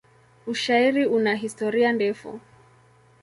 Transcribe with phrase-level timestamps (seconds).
[0.53, 2.39] Ushairi una historia ndefu.